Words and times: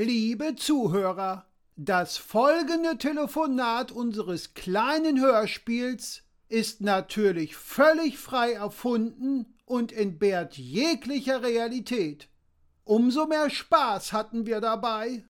Liebe 0.00 0.54
Zuhörer, 0.54 1.44
das 1.74 2.18
folgende 2.18 2.98
Telefonat 2.98 3.90
unseres 3.90 4.54
kleinen 4.54 5.18
Hörspiels 5.20 6.22
ist 6.48 6.80
natürlich 6.80 7.56
völlig 7.56 8.16
frei 8.16 8.52
erfunden 8.52 9.58
und 9.64 9.92
entbehrt 9.92 10.56
jeglicher 10.56 11.42
Realität. 11.42 12.28
Umso 12.84 13.26
mehr 13.26 13.50
Spaß 13.50 14.12
hatten 14.12 14.46
wir 14.46 14.60
dabei. 14.60 15.24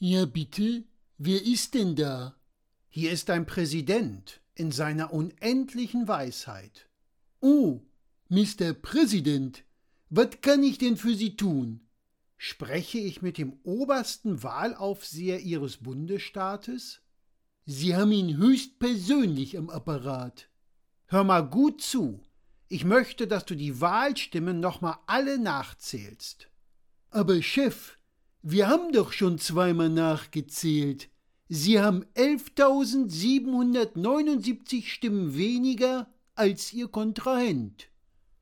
Ja, 0.00 0.24
bitte? 0.24 0.82
Wer 1.18 1.40
ist 1.40 1.74
denn 1.74 1.94
da? 1.94 2.34
Hier 2.88 3.12
ist 3.12 3.30
ein 3.30 3.46
Präsident 3.46 4.39
in 4.60 4.72
seiner 4.72 5.10
unendlichen 5.14 6.06
Weisheit. 6.06 6.90
Oh, 7.40 7.80
Mr. 8.28 8.74
Präsident, 8.74 9.64
was 10.10 10.42
kann 10.42 10.62
ich 10.62 10.76
denn 10.76 10.98
für 10.98 11.14
Sie 11.14 11.34
tun? 11.34 11.80
Spreche 12.36 12.98
ich 12.98 13.22
mit 13.22 13.38
dem 13.38 13.58
obersten 13.62 14.42
Wahlaufseher 14.42 15.40
Ihres 15.40 15.78
Bundesstaates? 15.78 17.00
Sie 17.64 17.96
haben 17.96 18.12
ihn 18.12 18.36
höchstpersönlich 18.36 19.56
am 19.56 19.70
Apparat. 19.70 20.50
Hör 21.06 21.24
mal 21.24 21.48
gut 21.48 21.80
zu. 21.80 22.20
Ich 22.68 22.84
möchte, 22.84 23.26
dass 23.26 23.46
du 23.46 23.54
die 23.54 23.80
Wahlstimmen 23.80 24.60
nochmal 24.60 24.98
alle 25.06 25.38
nachzählst. 25.38 26.50
Aber 27.08 27.40
Chef, 27.40 27.96
wir 28.42 28.68
haben 28.68 28.92
doch 28.92 29.12
schon 29.14 29.38
zweimal 29.38 29.88
nachgezählt. 29.88 31.08
Sie 31.52 31.80
haben 31.80 32.04
11.779 32.14 34.86
Stimmen 34.86 35.34
weniger 35.34 36.06
als 36.36 36.72
Ihr 36.72 36.86
Kontrahent. 36.86 37.88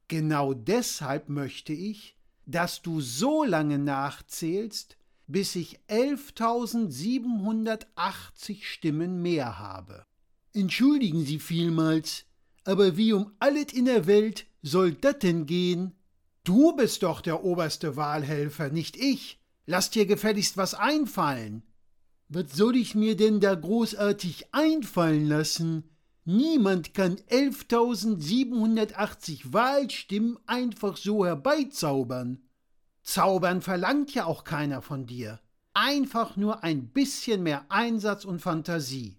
Genau 0.09 0.53
deshalb 0.53 1.31
möchte 1.31 1.73
ich, 1.73 2.19
dass 2.45 2.83
du 2.83 3.01
so 3.01 3.45
lange 3.45 3.79
nachzählst, 3.79 4.99
bis 5.27 5.57
ich 5.57 5.81
11.780 5.89 8.59
Stimmen 8.61 9.23
mehr 9.23 9.59
habe. 9.59 10.05
Entschuldigen 10.53 11.25
Sie 11.25 11.39
vielmals, 11.39 12.27
aber 12.65 12.99
wie 12.99 13.15
um 13.15 13.33
alles 13.39 13.73
in 13.73 13.87
der 13.87 14.07
Welt 14.07 14.45
soll 14.61 14.93
das 14.93 15.21
denn 15.21 15.47
gehen? 15.47 15.95
Du 16.45 16.77
bist 16.77 17.05
doch 17.05 17.23
der 17.23 17.43
oberste 17.43 17.97
Wahlhelfer, 17.97 18.69
nicht 18.69 18.99
ich. 18.99 19.41
Lass 19.65 19.89
dir 19.89 20.05
gefälligst 20.05 20.59
was 20.59 20.75
einfallen. 20.75 21.63
Was 22.31 22.53
soll 22.53 22.77
ich 22.77 22.95
mir 22.95 23.17
denn 23.17 23.41
da 23.41 23.55
großartig 23.55 24.49
einfallen 24.53 25.27
lassen? 25.27 25.85
Niemand 26.27 26.93
kann 26.93 27.17
11.780 27.31 29.55
Wahlstimmen 29.55 30.39
einfach 30.47 30.99
so 30.99 31.25
herbeizaubern. 31.25 32.43
Zaubern 33.03 33.63
verlangt 33.63 34.13
ja 34.13 34.27
auch 34.27 34.45
keiner 34.45 34.83
von 34.83 35.07
dir. 35.07 35.41
Einfach 35.73 36.37
nur 36.37 36.63
ein 36.63 36.89
bisschen 36.89 37.43
mehr 37.43 37.65
Einsatz 37.71 38.27
und 38.27 38.41
Fantasie. 38.41 39.17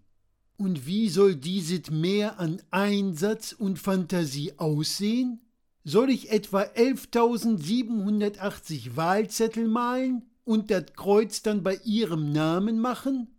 Und 0.57 0.85
wie 0.85 1.09
soll 1.09 1.35
dieses 1.35 1.89
mehr 1.89 2.39
an 2.39 2.61
Einsatz 2.69 3.53
und 3.53 3.79
Fantasie 3.79 4.53
aussehen? 4.59 5.41
Soll 5.83 6.11
ich 6.11 6.31
etwa 6.31 6.61
11.780 6.61 8.95
Wahlzettel 8.95 9.67
malen? 9.67 10.28
Und 10.49 10.71
das 10.71 10.85
Kreuz 10.95 11.43
dann 11.43 11.61
bei 11.61 11.75
ihrem 11.83 12.31
Namen 12.31 12.79
machen? 12.79 13.35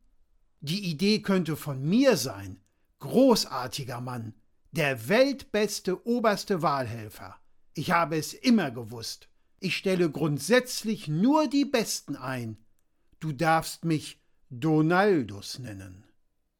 Die 0.61 0.89
Idee 0.89 1.23
könnte 1.23 1.57
von 1.57 1.83
mir 1.83 2.17
sein. 2.17 2.61
Großartiger 3.01 4.01
Mann, 4.01 4.33
der 4.71 5.09
weltbeste 5.09 6.07
oberste 6.07 6.63
Wahlhelfer. 6.63 7.35
Ich 7.75 7.91
habe 7.91 8.17
es 8.17 8.33
immer 8.33 8.71
gewusst. 8.71 9.29
Ich 9.59 9.77
stelle 9.77 10.09
grundsätzlich 10.09 11.09
nur 11.09 11.49
die 11.49 11.65
Besten 11.65 12.15
ein. 12.15 12.59
Du 13.19 13.33
darfst 13.33 13.85
mich 13.85 14.21
Donaldus 14.49 15.59
nennen. 15.59 16.05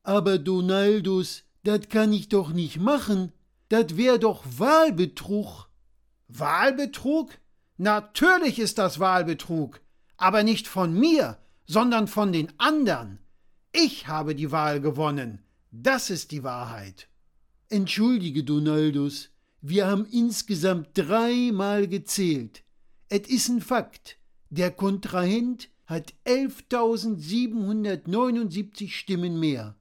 Aber 0.03 0.37
Donaldus, 0.37 1.45
das 1.63 1.89
kann 1.91 2.13
ich 2.13 2.29
doch 2.29 2.51
nicht 2.51 2.81
machen. 2.81 3.31
Das 3.69 3.97
wär 3.97 4.19
doch 4.19 4.43
Wahlbetrug. 4.59 5.71
Wahlbetrug? 6.27 7.39
Natürlich 7.77 8.59
ist 8.59 8.79
das 8.79 8.99
Wahlbetrug 8.99 9.81
aber 10.21 10.43
nicht 10.43 10.69
von 10.69 10.93
mir, 10.93 11.39
sondern 11.67 12.09
von 12.09 12.33
den 12.33 12.53
anderen. 12.59 13.21
Ich 13.73 14.09
habe 14.09 14.35
die 14.35 14.51
Wahl 14.51 14.81
gewonnen. 14.81 15.45
Das 15.71 16.11
ist 16.11 16.33
die 16.33 16.43
Wahrheit. 16.43 17.09
Entschuldige, 17.69 18.43
Donaldus, 18.43 19.31
wir 19.61 19.87
haben 19.87 20.07
insgesamt 20.07 20.89
dreimal 20.95 21.87
gezählt. 21.87 22.65
Et 23.09 23.29
is 23.29 23.49
ein 23.49 23.61
Fakt. 23.61 24.19
Der 24.49 24.71
Kontrahent 24.71 25.69
hat 25.87 26.15
11.779 26.27 28.91
Stimmen 28.91 29.39
mehr. 29.39 29.77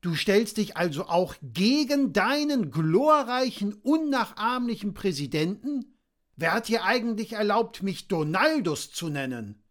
Du 0.00 0.14
stellst 0.14 0.56
dich 0.56 0.76
also 0.76 1.06
auch 1.06 1.34
gegen 1.42 2.12
deinen 2.12 2.70
glorreichen, 2.70 3.74
unnachahmlichen 3.74 4.94
Präsidenten? 4.94 5.96
Wer 6.36 6.54
hat 6.54 6.68
dir 6.68 6.84
eigentlich 6.84 7.34
erlaubt, 7.34 7.82
mich 7.82 8.08
Donaldus 8.08 8.92
zu 8.92 9.08
nennen? 9.08 9.62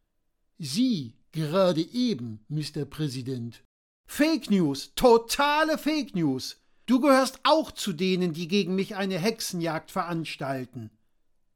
Sie 0.58 1.14
gerade 1.34 1.82
eben, 1.82 2.40
Mr. 2.48 2.86
Präsident. 2.86 3.62
Fake 4.08 4.50
News, 4.50 4.94
totale 4.96 5.78
Fake 5.78 6.16
News. 6.16 6.62
Du 6.86 7.02
gehörst 7.02 7.40
auch 7.44 7.72
zu 7.72 7.92
denen, 7.92 8.34
die 8.34 8.48
gegen 8.48 8.76
mich 8.76 8.96
eine 8.96 9.20
Hexenjagd 9.20 9.92
veranstalten. 9.92 10.92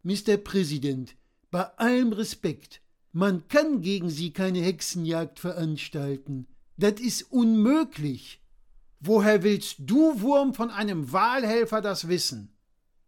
Mr. 0.03 0.37
Präsident, 0.37 1.15
bei 1.51 1.63
allem 1.77 2.11
Respekt, 2.11 2.81
man 3.11 3.47
kann 3.47 3.81
gegen 3.81 4.09
Sie 4.09 4.31
keine 4.31 4.59
Hexenjagd 4.59 5.39
veranstalten. 5.39 6.47
Das 6.77 6.99
ist 6.99 7.31
unmöglich. 7.31 8.41
Woher 8.99 9.43
willst 9.43 9.77
du, 9.79 10.19
Wurm, 10.19 10.53
von 10.53 10.71
einem 10.71 11.11
Wahlhelfer 11.11 11.81
das 11.81 12.07
wissen? 12.09 12.53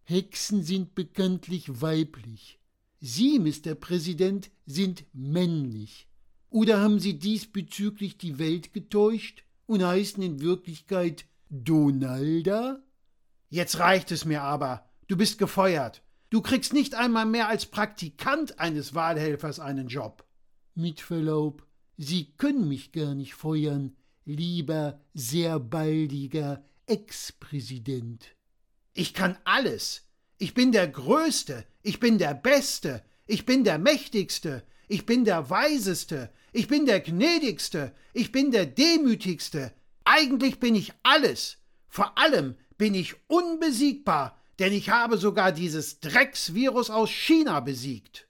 Hexen 0.04 0.64
sind 0.64 0.96
bekanntlich 0.96 1.82
weiblich. 1.82 2.60
Sie, 3.00 3.40
Mr. 3.40 3.76
Präsident, 3.76 4.52
sind 4.74 5.06
männlich. 5.14 6.08
Oder 6.50 6.82
haben 6.82 7.00
Sie 7.00 7.18
diesbezüglich 7.18 8.18
die 8.18 8.40
Welt 8.40 8.74
getäuscht 8.74 9.44
und 9.68 9.84
heißen 9.84 10.22
in 10.22 10.42
Wirklichkeit 10.42 11.26
Donalda? 11.50 12.84
Jetzt 13.50 13.80
reicht 13.80 14.12
es 14.12 14.26
mir 14.26 14.42
aber. 14.42 14.90
Du 15.08 15.18
bist 15.18 15.38
gefeuert. 15.38 16.02
Du 16.30 16.42
kriegst 16.42 16.74
nicht 16.74 16.96
einmal 16.96 17.26
mehr 17.26 17.50
als 17.50 17.66
Praktikant 17.66 18.60
eines 18.60 18.94
Wahlhelfers 18.94 19.60
einen 19.60 19.88
Job. 19.88 20.26
Mit 20.76 21.02
Verlaub, 21.02 21.68
Sie 21.98 22.34
können 22.38 22.68
mich 22.68 22.94
gar 22.94 23.14
nicht 23.14 23.34
feuern, 23.34 23.96
lieber, 24.26 25.02
sehr 25.14 25.60
baldiger 25.60 26.64
Ex-Präsident. 26.86 28.36
Ich 28.94 29.14
kann 29.14 29.38
alles. 29.44 30.08
Ich 30.38 30.54
bin 30.54 30.72
der 30.72 30.88
Größte, 30.88 31.66
ich 31.84 32.00
bin 32.00 32.18
der 32.18 32.34
Beste, 32.34 33.04
ich 33.32 33.46
bin 33.46 33.64
der 33.64 33.80
Mächtigste, 33.80 34.64
ich 34.90 35.06
bin 35.06 35.24
der 35.24 35.50
Weiseste, 35.50 36.30
ich 36.52 36.68
bin 36.68 36.86
der 36.86 37.00
Gnädigste, 37.00 37.96
ich 38.14 38.34
bin 38.34 38.52
der 38.52 38.66
Demütigste. 38.66 39.72
Eigentlich 40.04 40.60
bin 40.60 40.76
ich 40.76 40.92
alles. 41.02 41.60
Vor 41.88 42.18
allem 42.18 42.56
bin 42.78 42.94
ich 42.94 43.16
unbesiegbar, 43.28 44.38
denn 44.60 44.74
ich 44.74 44.90
habe 44.90 45.18
sogar 45.18 45.54
dieses 45.54 46.02
Drecksvirus 46.02 46.90
aus 46.90 47.10
China 47.10 47.62
besiegt. 47.62 48.28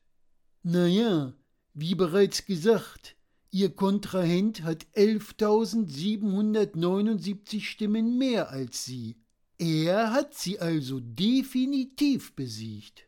Na 0.61 0.85
ja, 0.85 1.33
wie 1.73 1.95
bereits 1.95 2.45
gesagt, 2.45 3.15
Ihr 3.49 3.71
Kontrahent 3.71 4.61
hat 4.61 4.85
11.779 4.95 7.61
Stimmen 7.61 8.19
mehr 8.19 8.51
als 8.51 8.85
Sie. 8.85 9.15
Er 9.57 10.13
hat 10.13 10.35
sie 10.35 10.59
also 10.59 10.99
definitiv 11.01 12.35
besiegt. 12.35 13.07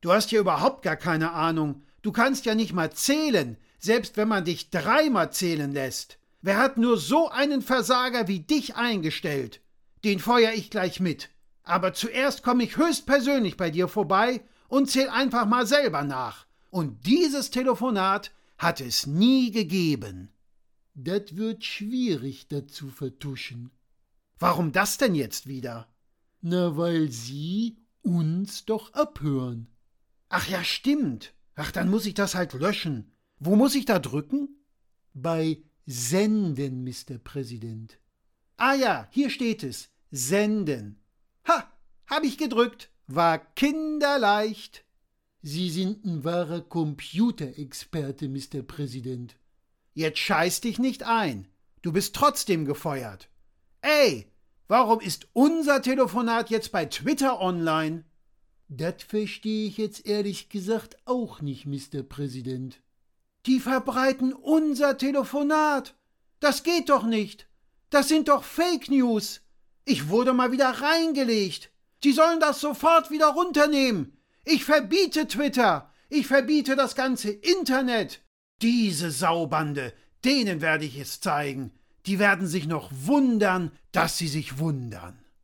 Du 0.00 0.12
hast 0.12 0.30
ja 0.30 0.40
überhaupt 0.40 0.82
gar 0.82 0.96
keine 0.96 1.32
Ahnung. 1.32 1.82
Du 2.02 2.12
kannst 2.12 2.46
ja 2.46 2.54
nicht 2.54 2.72
mal 2.72 2.92
zählen, 2.92 3.56
selbst 3.78 4.16
wenn 4.16 4.28
man 4.28 4.44
dich 4.44 4.70
dreimal 4.70 5.32
zählen 5.32 5.72
lässt. 5.72 6.18
Wer 6.40 6.58
hat 6.58 6.76
nur 6.78 6.96
so 6.98 7.28
einen 7.28 7.62
Versager 7.62 8.28
wie 8.28 8.40
dich 8.40 8.76
eingestellt? 8.76 9.60
Den 10.04 10.20
feuer 10.20 10.52
ich 10.52 10.70
gleich 10.70 11.00
mit. 11.00 11.30
Aber 11.64 11.92
zuerst 11.92 12.42
komme 12.42 12.64
ich 12.64 12.76
höchstpersönlich 12.76 13.56
bei 13.56 13.70
dir 13.70 13.88
vorbei 13.88 14.40
und 14.68 14.88
zähl 14.90 15.08
einfach 15.08 15.46
mal 15.46 15.66
selber 15.66 16.04
nach. 16.04 16.46
Und 16.70 17.06
dieses 17.06 17.50
Telefonat 17.50 18.30
hat 18.56 18.80
es 18.80 19.06
nie 19.06 19.50
gegeben. 19.50 20.30
Das 20.94 21.36
wird 21.36 21.64
schwierig, 21.64 22.48
dazu 22.48 22.88
vertuschen. 22.88 23.70
Warum 24.38 24.72
das 24.72 24.98
denn 24.98 25.14
jetzt 25.14 25.46
wieder? 25.46 25.88
Na, 26.40 26.76
weil 26.76 27.10
Sie 27.10 27.78
uns 28.02 28.64
doch 28.64 28.92
abhören. 28.94 29.68
Ach 30.28 30.48
ja, 30.48 30.62
stimmt. 30.64 31.34
Ach, 31.54 31.72
dann 31.72 31.90
muss 31.90 32.06
ich 32.06 32.14
das 32.14 32.34
halt 32.34 32.52
löschen. 32.52 33.12
Wo 33.38 33.56
muss 33.56 33.74
ich 33.74 33.84
da 33.84 33.98
drücken? 33.98 34.48
Bei 35.14 35.62
Senden, 35.86 36.84
Mr. 36.84 37.18
Präsident. 37.18 37.98
Ah 38.56 38.74
ja, 38.74 39.08
hier 39.10 39.30
steht 39.30 39.62
es. 39.62 39.90
Senden. 40.10 41.00
Ha, 41.46 41.70
Hab 42.06 42.24
ich 42.24 42.38
gedrückt, 42.38 42.90
war 43.06 43.38
kinderleicht. 43.38 44.84
Sie 45.42 45.70
sind 45.70 46.04
ein 46.04 46.24
wahrer 46.24 46.60
Computerexperte, 46.60 48.28
Mr. 48.28 48.62
Präsident. 48.62 49.36
Jetzt 49.94 50.18
scheiß 50.18 50.60
dich 50.60 50.78
nicht 50.78 51.04
ein. 51.04 51.48
Du 51.82 51.92
bist 51.92 52.14
trotzdem 52.14 52.64
gefeuert. 52.64 53.28
Ey, 53.80 54.30
warum 54.66 55.00
ist 55.00 55.28
unser 55.32 55.80
Telefonat 55.80 56.50
jetzt 56.50 56.72
bei 56.72 56.86
Twitter 56.86 57.40
online? 57.40 58.04
Das 58.68 59.02
verstehe 59.02 59.66
ich 59.66 59.78
jetzt 59.78 60.06
ehrlich 60.06 60.50
gesagt 60.50 60.98
auch 61.06 61.40
nicht, 61.40 61.64
Mr. 61.64 62.02
Präsident. 62.02 62.80
Die 63.46 63.60
verbreiten 63.60 64.34
unser 64.34 64.98
Telefonat. 64.98 65.94
Das 66.38 66.62
geht 66.62 66.90
doch 66.90 67.04
nicht. 67.04 67.48
Das 67.88 68.08
sind 68.08 68.28
doch 68.28 68.44
Fake 68.44 68.90
News. 68.90 69.40
Ich 69.86 70.08
wurde 70.08 70.34
mal 70.34 70.52
wieder 70.52 70.68
reingelegt. 70.68 71.70
Die 72.04 72.12
sollen 72.12 72.40
das 72.40 72.60
sofort 72.60 73.10
wieder 73.10 73.28
runternehmen. 73.28 74.18
Ich 74.44 74.64
verbiete 74.64 75.26
Twitter. 75.26 75.90
Ich 76.10 76.26
verbiete 76.26 76.76
das 76.76 76.94
ganze 76.94 77.30
Internet. 77.30 78.22
Diese 78.60 79.10
Saubande, 79.10 79.94
denen 80.24 80.60
werde 80.60 80.84
ich 80.84 80.98
es 80.98 81.20
zeigen. 81.20 81.72
Die 82.04 82.18
werden 82.18 82.46
sich 82.46 82.66
noch 82.66 82.90
wundern, 82.92 83.72
dass 83.92 84.18
sie 84.18 84.28
sich 84.28 84.58
wundern. 84.58 85.18